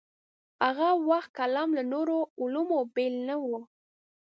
[0.63, 3.45] هاغه وخت کلام له نورو علومو بېل نه و.